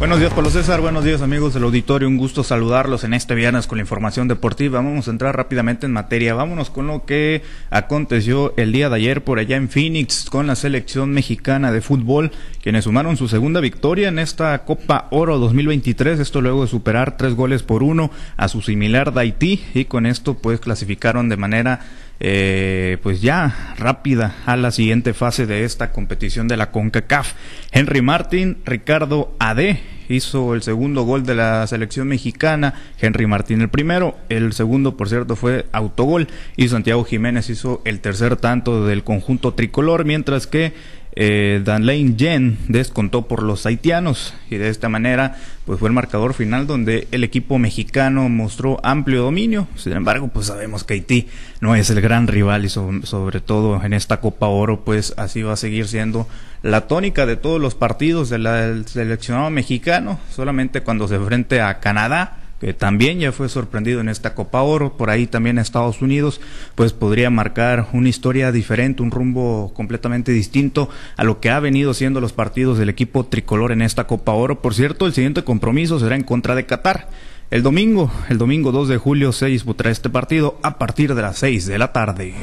[0.00, 0.80] Buenos días, Pablo César.
[0.80, 2.08] Buenos días, amigos del auditorio.
[2.08, 4.80] Un gusto saludarlos en este viernes con la información deportiva.
[4.80, 6.32] Vamos a entrar rápidamente en materia.
[6.32, 10.56] Vámonos con lo que aconteció el día de ayer por allá en Phoenix con la
[10.56, 12.30] selección mexicana de fútbol,
[12.62, 16.18] quienes sumaron su segunda victoria en esta Copa Oro 2023.
[16.18, 20.06] Esto luego de superar tres goles por uno a su similar de Haití y con
[20.06, 21.80] esto pues clasificaron de manera
[22.20, 27.32] eh, pues ya rápida a la siguiente fase de esta competición de la CONCACAF.
[27.72, 33.68] Henry Martín, Ricardo Ade hizo el segundo gol de la selección mexicana, Henry Martín el
[33.68, 39.04] primero, el segundo por cierto fue autogol y Santiago Jiménez hizo el tercer tanto del
[39.04, 40.72] conjunto tricolor, mientras que
[41.16, 45.36] eh, Danlane Jen descontó por los haitianos y de esta manera
[45.66, 49.66] pues fue el marcador final donde el equipo mexicano mostró amplio dominio.
[49.76, 51.28] Sin embargo, pues sabemos que Haití
[51.60, 55.54] no es el gran rival y sobre todo en esta Copa Oro pues así va
[55.54, 56.28] a seguir siendo
[56.62, 62.39] la tónica de todos los partidos del seleccionado mexicano, solamente cuando se enfrente a Canadá
[62.60, 66.40] que también ya fue sorprendido en esta Copa Oro, por ahí también Estados Unidos,
[66.74, 71.94] pues podría marcar una historia diferente, un rumbo completamente distinto a lo que ha venido
[71.94, 74.60] siendo los partidos del equipo tricolor en esta Copa Oro.
[74.60, 77.08] Por cierto, el siguiente compromiso será en contra de Qatar.
[77.50, 81.38] El domingo, el domingo 2 de julio se disputará este partido a partir de las
[81.38, 82.34] 6 de la tarde.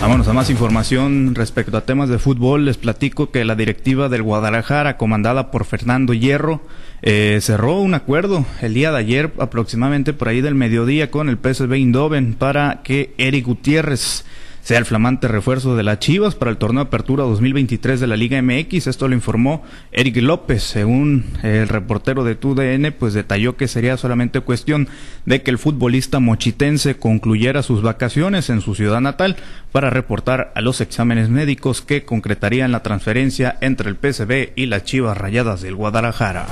[0.00, 2.64] Vámonos a más información respecto a temas de fútbol.
[2.64, 6.62] Les platico que la directiva del Guadalajara, comandada por Fernando Hierro,
[7.02, 11.36] eh, cerró un acuerdo el día de ayer, aproximadamente por ahí del mediodía, con el
[11.36, 14.24] PSV Eindhoven para que Eric Gutiérrez
[14.68, 18.18] sea el flamante refuerzo de las Chivas para el torneo de apertura 2023 de la
[18.18, 18.86] Liga MX.
[18.86, 24.42] Esto lo informó Eric López, según el reportero de TUDN, pues detalló que sería solamente
[24.42, 24.88] cuestión
[25.24, 29.36] de que el futbolista mochitense concluyera sus vacaciones en su ciudad natal
[29.72, 34.84] para reportar a los exámenes médicos que concretarían la transferencia entre el PSV y las
[34.84, 36.44] Chivas Rayadas del Guadalajara.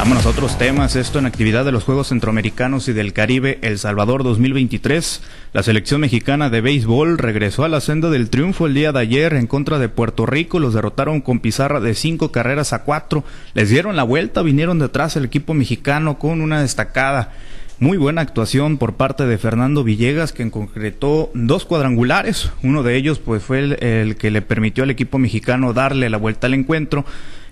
[0.00, 0.96] Vámonos a otros temas.
[0.96, 5.20] Esto en actividad de los Juegos Centroamericanos y del Caribe El Salvador 2023.
[5.52, 9.34] La selección mexicana de béisbol regresó a la senda del triunfo el día de ayer
[9.34, 10.58] en contra de Puerto Rico.
[10.58, 13.24] Los derrotaron con pizarra de cinco carreras a cuatro.
[13.52, 17.34] Les dieron la vuelta, vinieron detrás el equipo mexicano con una destacada.
[17.78, 22.50] Muy buena actuación por parte de Fernando Villegas, que concretó dos cuadrangulares.
[22.62, 26.46] Uno de ellos, pues, fue el que le permitió al equipo mexicano darle la vuelta
[26.46, 27.04] al encuentro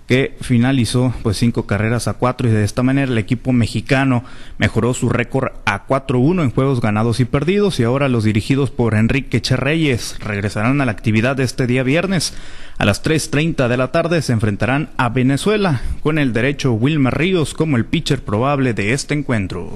[0.08, 4.24] que finalizó pues cinco carreras a cuatro y de esta manera el equipo mexicano
[4.56, 8.94] mejoró su récord a 4-1 en juegos ganados y perdidos y ahora los dirigidos por
[8.94, 12.32] Enrique Cherreyes regresarán a la actividad de este día viernes.
[12.78, 17.52] A las 3.30 de la tarde se enfrentarán a Venezuela con el derecho Wilmer Ríos
[17.52, 19.70] como el pitcher probable de este encuentro.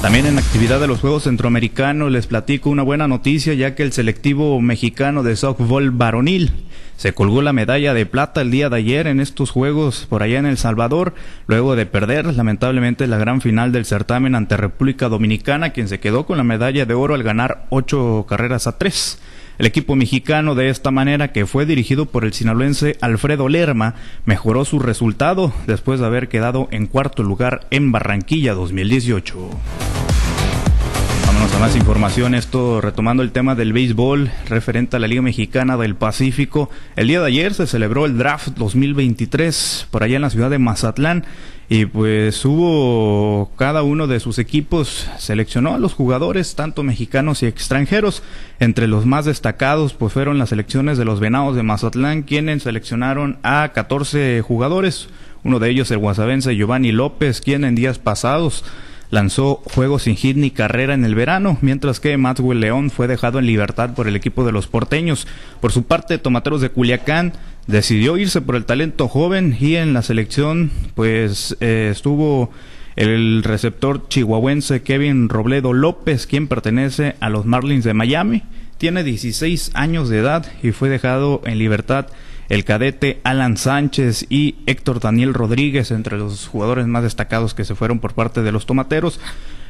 [0.00, 3.92] También en actividad de los Juegos Centroamericanos les platico una buena noticia ya que el
[3.92, 6.52] selectivo mexicano de softball varonil
[6.96, 10.38] se colgó la medalla de plata el día de ayer en estos Juegos por allá
[10.38, 11.14] en El Salvador,
[11.46, 16.26] luego de perder lamentablemente la gran final del certamen ante República Dominicana, quien se quedó
[16.26, 19.20] con la medalla de oro al ganar ocho carreras a tres.
[19.58, 23.94] El equipo mexicano de esta manera, que fue dirigido por el sinaloense Alfredo Lerma,
[24.24, 29.50] mejoró su resultado después de haber quedado en cuarto lugar en Barranquilla 2018.
[31.34, 35.76] Vámonos a más información, esto retomando el tema del béisbol referente a la Liga Mexicana
[35.76, 36.70] del Pacífico.
[36.94, 40.60] El día de ayer se celebró el draft 2023 por allá en la ciudad de
[40.60, 41.24] Mazatlán
[41.68, 47.46] y pues hubo cada uno de sus equipos seleccionó a los jugadores tanto mexicanos y
[47.46, 48.22] extranjeros.
[48.60, 53.38] Entre los más destacados pues fueron las selecciones de los Venados de Mazatlán quienes seleccionaron
[53.42, 55.08] a 14 jugadores.
[55.42, 58.64] Uno de ellos el guasavense Giovanni López quien en días pasados
[59.10, 63.38] lanzó juego sin hit ni carrera en el verano, mientras que Maxwell León fue dejado
[63.38, 65.26] en libertad por el equipo de los porteños.
[65.60, 67.32] Por su parte, Tomateros de Culiacán
[67.66, 72.50] decidió irse por el talento joven y en la selección pues eh, estuvo
[72.96, 78.42] el receptor chihuahuense Kevin Robledo López, quien pertenece a los Marlins de Miami.
[78.78, 82.06] Tiene 16 años de edad y fue dejado en libertad
[82.48, 87.74] el cadete Alan Sánchez y Héctor Daniel Rodríguez, entre los jugadores más destacados que se
[87.74, 89.20] fueron por parte de los tomateros.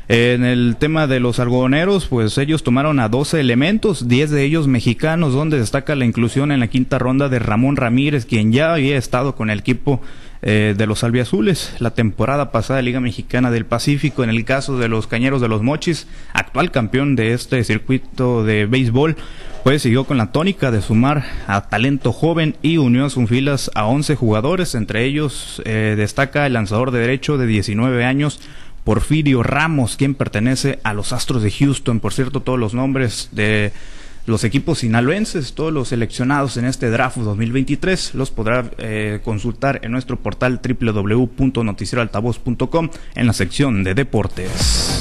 [0.06, 4.68] En el tema de los algodoneros, pues ellos tomaron a 12 elementos, 10 de ellos
[4.68, 8.98] mexicanos, donde destaca la inclusión en la quinta ronda de Ramón Ramírez, quien ya había
[8.98, 10.02] estado con el equipo
[10.46, 14.22] eh, de los albiazules la temporada pasada Liga Mexicana del Pacífico.
[14.22, 18.66] En el caso de los Cañeros de los Mochis, actual campeón de este circuito de
[18.66, 19.16] béisbol,
[19.62, 23.70] pues siguió con la tónica de sumar a talento joven y unió a sus filas
[23.74, 24.74] a 11 jugadores.
[24.74, 28.38] Entre ellos eh, destaca el lanzador de derecho de 19 años,
[28.84, 32.00] Porfirio Ramos, quien pertenece a los Astros de Houston.
[32.00, 33.72] Por cierto, todos los nombres de
[34.26, 39.92] los equipos sinaloenses, todos los seleccionados en este draft 2023, los podrá eh, consultar en
[39.92, 44.93] nuestro portal www.noticieroaltavoz.com en la sección de deportes.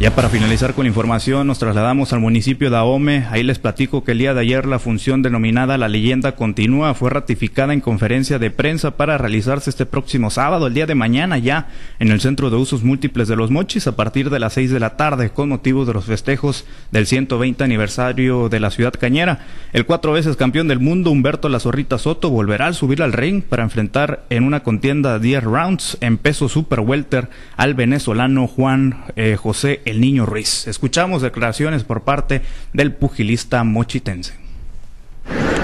[0.00, 3.26] Ya para finalizar con la información, nos trasladamos al municipio de Ahome.
[3.30, 7.10] Ahí les platico que el día de ayer la función denominada La leyenda continúa fue
[7.10, 11.68] ratificada en conferencia de prensa para realizarse este próximo sábado, el día de mañana ya,
[12.00, 14.80] en el Centro de Usos Múltiples de los Mochis, a partir de las seis de
[14.80, 19.46] la tarde, con motivo de los festejos del 120 aniversario de la ciudad cañera.
[19.72, 23.42] El cuatro veces campeón del mundo, Humberto La Zorrita Soto, volverá a subir al ring
[23.42, 29.04] para enfrentar en una contienda de 10 rounds en peso super welter al venezolano Juan
[29.14, 30.66] eh, José el Niño Ruiz.
[30.66, 32.42] Escuchamos declaraciones por parte
[32.72, 34.34] del pugilista mochitense.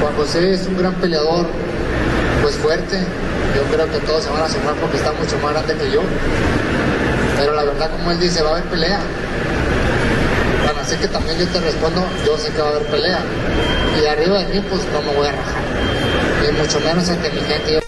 [0.00, 1.46] Juan José es un gran peleador,
[2.42, 2.98] pues fuerte.
[3.54, 6.02] Yo creo que todos se van a sumar porque está mucho más grande que yo.
[7.36, 9.00] Pero la verdad, como él dice, va a haber pelea.
[10.64, 13.20] Bueno, así que también yo te respondo, yo sé que va a haber pelea.
[14.00, 15.62] Y arriba de mí, pues no me voy a rajar.
[16.48, 17.79] Y mucho menos ante mi gente.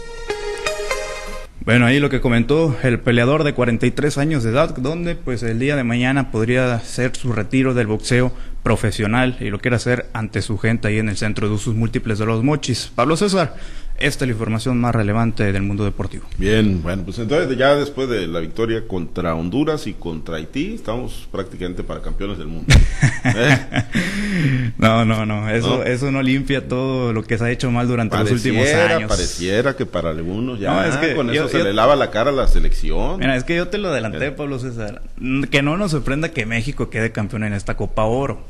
[1.64, 5.60] Bueno, ahí lo que comentó el peleador de 43 años de edad, donde pues el
[5.60, 8.32] día de mañana podría ser su retiro del boxeo
[8.62, 12.18] profesional y lo quiere hacer ante su gente ahí en el Centro de Usos Múltiples
[12.18, 12.92] de los Mochis.
[12.94, 13.56] Pablo César,
[13.98, 16.24] esta es la información más relevante del mundo deportivo.
[16.36, 21.28] Bien, bueno, pues entonces ya después de la victoria contra Honduras y contra Haití, estamos
[21.30, 22.74] prácticamente para campeones del mundo.
[23.24, 24.72] ¿Eh?
[24.78, 28.18] no, no, no, eso eso no limpia todo lo que se ha hecho mal durante
[28.18, 29.08] los últimos años.
[29.08, 32.32] Pareciera que para algunos ya es que con eso se le lava la cara a
[32.32, 33.20] la selección.
[33.20, 34.32] Mira, es que yo te lo adelanté.
[34.32, 35.02] Pablo César,
[35.50, 38.42] que no nos sorprenda que México quede campeón en esta Copa Oro.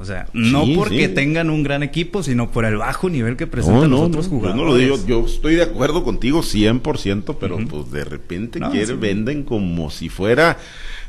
[0.00, 3.90] O sea, no porque tengan un gran equipo, sino por el bajo nivel que presentan
[3.90, 4.56] los otros jugadores.
[4.56, 9.00] Yo no lo digo, yo estoy de acuerdo contigo 100%, pero pues de repente quieren,
[9.00, 10.56] venden como si fuera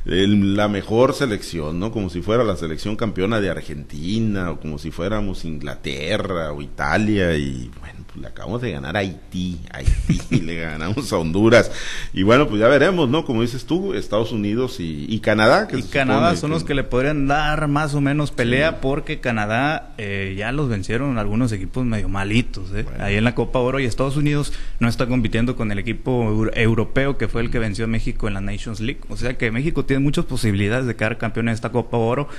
[0.05, 1.91] la mejor selección, ¿no?
[1.91, 7.37] Como si fuera la selección campeona de Argentina, o como si fuéramos Inglaterra o Italia,
[7.37, 11.71] y bueno le acabamos de ganar a Haití, Haití, le ganamos a Honduras.
[12.13, 13.25] Y bueno, pues ya veremos, ¿no?
[13.25, 15.67] Como dices tú, Estados Unidos y, Canadá.
[15.67, 19.93] Que y Canadá son los que le podrían dar más o menos pelea porque Canadá
[19.97, 22.71] eh, ya los vencieron algunos equipos medio malitos.
[22.73, 22.85] ¿eh?
[22.99, 27.17] Ahí en la Copa Oro y Estados Unidos no está compitiendo con el equipo europeo
[27.17, 29.01] que fue el que venció a México en la Nations League.
[29.09, 32.29] O sea que México tiene muchas posibilidades de quedar campeón en esta Copa Oro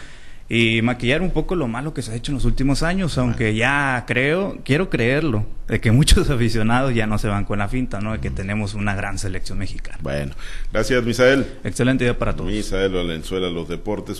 [0.52, 3.54] y maquillar un poco lo malo que se ha hecho en los últimos años, aunque
[3.54, 8.00] ya creo, quiero creerlo, de que muchos aficionados ya no se van con la finta,
[8.00, 8.14] ¿no?
[8.14, 9.98] De que tenemos una gran selección mexicana.
[10.02, 10.34] Bueno,
[10.72, 11.46] gracias Misael.
[11.62, 12.50] Excelente día para todos.
[12.50, 14.18] Misael Valenzuela, los deportes.